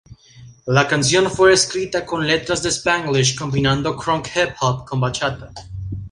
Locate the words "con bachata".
4.83-5.51